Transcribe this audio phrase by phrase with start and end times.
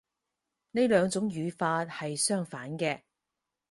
[0.71, 3.03] 呢兩種語法係相反嘅